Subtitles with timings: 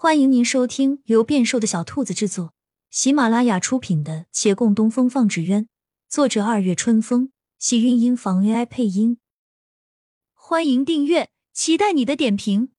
[0.00, 2.54] 欢迎您收听由变瘦的小兔子制作、
[2.88, 5.64] 喜马拉雅出品的《且共东风放纸鸢》，
[6.08, 9.18] 作者二月春风，喜韵音房 AI 配音。
[10.34, 12.70] 欢迎订阅，期待你的点评。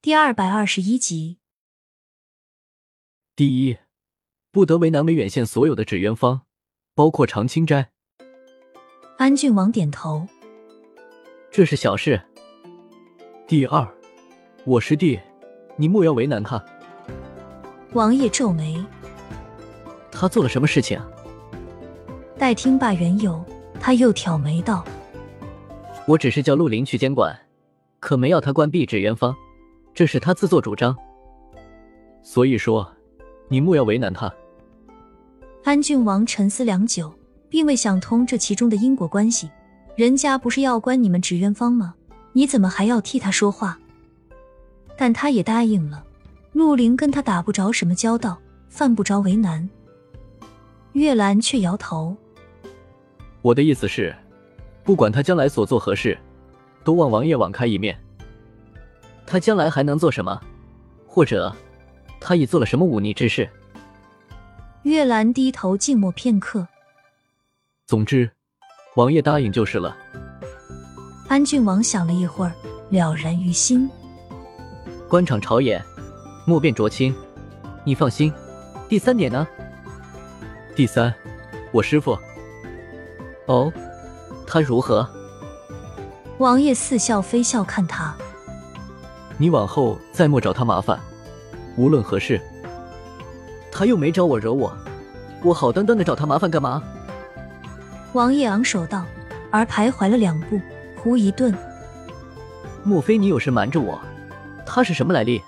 [0.00, 1.40] 第二百二十一集。
[3.34, 3.78] 第一，
[4.52, 6.42] 不得为难维远县所有的纸鸢坊，
[6.94, 7.90] 包括长青斋。
[9.18, 10.28] 安郡王点头，
[11.50, 12.29] 这是小事。
[13.50, 13.84] 第二，
[14.64, 15.18] 我师弟，
[15.74, 16.64] 你莫要为难他。
[17.94, 18.80] 王爷皱眉，
[20.08, 21.00] 他做了什么事情？
[22.38, 23.44] 待听罢缘由，
[23.80, 24.84] 他又挑眉道
[26.06, 27.36] ：“我只是叫陆林去监管，
[27.98, 29.34] 可没要他关闭纸鸢坊，
[29.92, 30.96] 这是他自作主张。
[32.22, 32.88] 所以说，
[33.48, 34.32] 你莫要为难他。”
[35.66, 37.12] 安郡王沉思良久，
[37.48, 39.50] 并未想通这其中的因果关系。
[39.96, 41.96] 人家不是要关你们纸鸢坊吗？
[42.32, 43.78] 你怎么还要替他说话？
[44.96, 46.04] 但他也答应了。
[46.52, 49.68] 陆林跟他打不着什么交道，犯不着为难。
[50.92, 52.16] 月兰却摇头。
[53.40, 54.14] 我的意思是，
[54.82, 56.18] 不管他将来所做何事，
[56.82, 57.96] 都望王爷网开一面。
[59.24, 60.40] 他将来还能做什么？
[61.06, 61.54] 或者，
[62.20, 63.48] 他已做了什么忤逆之事？
[64.82, 66.66] 月兰低头静默片刻。
[67.86, 68.28] 总之，
[68.96, 69.96] 王爷答应就是了。
[71.30, 72.52] 安郡王想了一会儿，
[72.88, 73.88] 了然于心。
[75.08, 75.80] 官场朝野，
[76.44, 77.14] 莫辨浊清。
[77.84, 78.32] 你放心。
[78.88, 79.46] 第三点呢？
[80.74, 81.14] 第三，
[81.70, 82.18] 我师傅。
[83.46, 83.72] 哦，
[84.44, 85.08] 他如何？
[86.38, 88.12] 王爷似笑非笑看他。
[89.38, 90.98] 你往后再莫找他麻烦，
[91.76, 92.40] 无论何事。
[93.70, 94.76] 他又没找我惹我，
[95.44, 96.82] 我好端端的找他麻烦干嘛？
[98.14, 99.04] 王爷昂首道，
[99.52, 100.60] 而徘徊了两步。
[101.02, 101.56] 忽一顿，
[102.84, 103.98] 莫非你有事瞒着我？
[104.66, 105.40] 他是什么来历？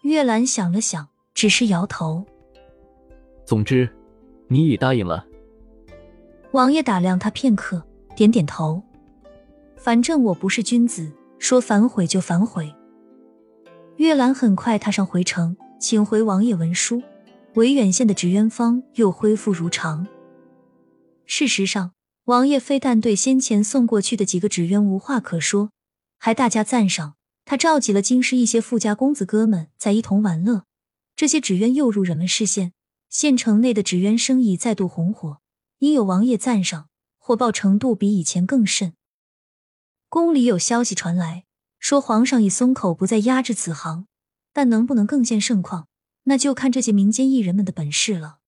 [0.00, 2.24] 月兰想了想，只是摇头。
[3.44, 3.86] 总之，
[4.48, 5.26] 你已答应了。
[6.52, 7.84] 王爷打量他片刻，
[8.16, 8.82] 点点头。
[9.76, 12.74] 反正我不是君子，说反悔就反悔。
[13.96, 17.02] 月兰很快踏上回程，请回王爷文书，
[17.56, 20.06] 维远县的纸鸢坊又恢复如常。
[21.26, 21.90] 事实上。
[22.24, 25.70] 王爷非但对先前送过去的几个纸鸢无话可说，
[26.18, 27.16] 还大加赞赏。
[27.44, 30.64] 他召集了京师一些富家公子哥们在一同玩乐，
[31.14, 32.72] 这些纸鸢又入人们视线，
[33.10, 35.40] 县城内的纸鸢生意再度红火。
[35.80, 38.94] 因有王爷赞赏，火爆程度比以前更甚。
[40.08, 41.44] 宫里有消息传来，
[41.78, 44.06] 说皇上已松口，不再压制此行，
[44.54, 45.88] 但能不能更见盛况，
[46.22, 48.38] 那就看这些民间艺人们的本事了。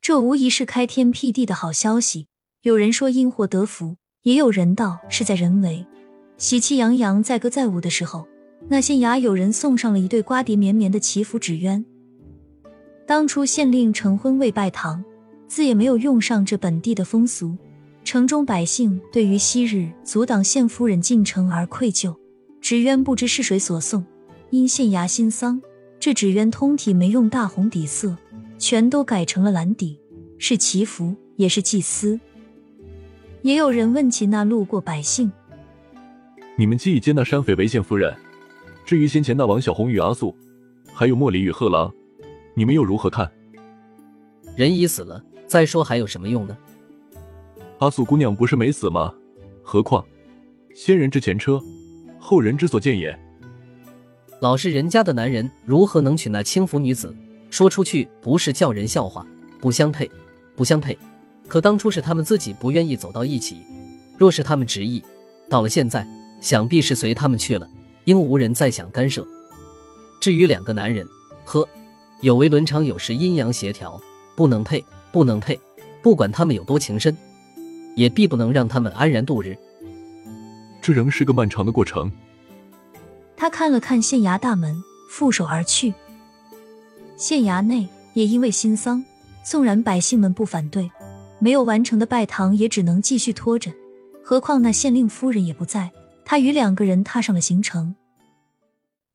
[0.00, 2.26] 这无疑是开天辟地的好消息。
[2.64, 5.86] 有人说因祸得福，也有人道是在人为。
[6.38, 8.26] 喜气洋洋，载歌载舞的时候，
[8.70, 11.84] 那县衙有人送上了一对瓜瓞绵绵的祈福纸鸢。
[13.06, 15.04] 当初县令成婚未拜堂，
[15.46, 17.54] 自也没有用上这本地的风俗。
[18.02, 22.16] 城中百姓对于昔日阻挡县夫人进城而愧疚，
[22.62, 24.02] 纸鸢不知是谁所送。
[24.48, 25.60] 因县衙新丧，
[26.00, 28.16] 这纸鸢通体没用大红底色，
[28.56, 30.00] 全都改成了蓝底，
[30.38, 32.18] 是祈福，也是祭司。
[33.44, 35.30] 也有人问起那路过百姓
[36.56, 38.16] ：“你们既已接纳山匪为县夫人，
[38.86, 40.34] 至于先前那王小红与阿素，
[40.94, 41.92] 还有莫离与贺郎，
[42.54, 43.30] 你们又如何看？”
[44.56, 46.56] 人已死了，再说还有什么用呢？
[47.80, 49.12] 阿素姑娘不是没死吗？
[49.62, 50.02] 何况
[50.74, 51.60] 先人之前车，
[52.18, 53.14] 后人之所见也。
[54.40, 57.14] 老实人家的男人，如何能娶那轻浮女子？
[57.50, 59.26] 说出去不是叫人笑话，
[59.60, 60.10] 不相配，
[60.56, 60.96] 不相配。
[61.46, 63.62] 可当初是他们自己不愿意走到一起，
[64.18, 65.02] 若是他们执意，
[65.48, 66.06] 到了现在，
[66.40, 67.68] 想必是随他们去了，
[68.04, 69.26] 应无人再想干涉。
[70.20, 71.06] 至于两个男人，
[71.44, 71.68] 呵，
[72.22, 74.00] 有违伦常，有时阴阳协调，
[74.34, 75.60] 不能配，不能配。
[76.02, 77.16] 不管他们有多情深，
[77.94, 79.56] 也必不能让他们安然度日。
[80.82, 82.10] 这仍是个漫长的过程。
[83.36, 85.92] 他看了看县衙大门，负手而去。
[87.16, 89.04] 县衙内也因为新丧，
[89.44, 90.90] 纵然百姓们不反对。
[91.44, 93.70] 没有完成的拜堂也只能继续拖着，
[94.22, 95.92] 何况那县令夫人也不在。
[96.24, 97.96] 他与两个人踏上了行程。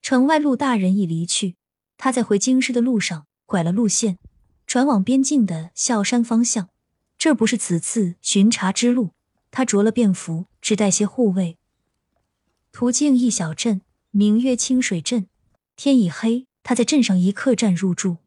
[0.03, 1.55] 城外陆大人已离去，
[1.97, 4.19] 他在回京师的路上拐了路线，
[4.67, 6.69] 转往边境的孝山方向。
[7.17, 9.09] 这不是此次巡查之路。
[9.49, 11.57] 他着了便服，只带些护卫。
[12.71, 15.25] 途径一小镇，名曰清水镇。
[15.75, 18.17] 天已黑，他在镇上一客栈入住。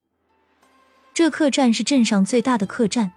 [1.15, 3.13] 这客栈是镇上最大的客栈。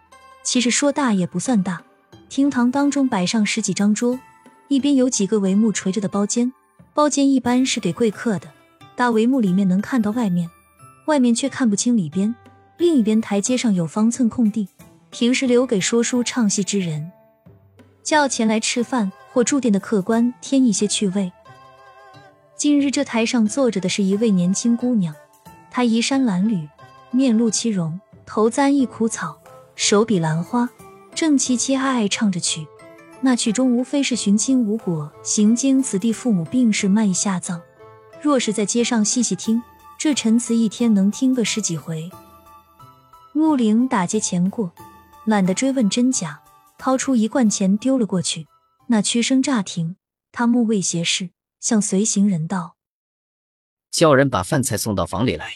[0.45, 1.81] 其实说大也不算大，
[2.29, 4.19] 厅堂当中摆上十几张桌，
[4.67, 6.53] 一边有几个帷幕垂着的包间，
[6.93, 8.47] 包间一般是给贵客的，
[8.95, 10.47] 大帷幕里面能看到外面，
[11.07, 12.33] 外面却看不清里边。
[12.77, 14.67] 另一边台阶上有方寸空地，
[15.09, 17.11] 平时留给说书唱戏之人，
[18.03, 21.31] 叫前来吃饭或住店的客官添一些趣味。
[22.55, 25.15] 今日这台上坐着的是一位年轻姑娘，
[25.71, 26.67] 她衣衫褴褛，
[27.09, 29.39] 面露凄容，头簪一枯草，
[29.75, 30.69] 手比兰花，
[31.13, 32.67] 正凄凄哀哀唱着曲。
[33.21, 37.61] 那曲中无非是寻亲无果，行经此地，父母病逝，卖艺下葬。
[38.21, 39.61] 若是在街上细细听，
[39.97, 42.09] 这陈词一天能听个十几回。
[43.33, 44.71] 陆凌打街前过，
[45.25, 46.41] 懒得追问真假，
[46.77, 48.47] 掏出一罐钱丢了过去。
[48.87, 49.95] 那曲声乍停，
[50.31, 52.75] 他目未斜视，向随行人道
[53.91, 55.55] ：“叫人把饭菜送到房里来。”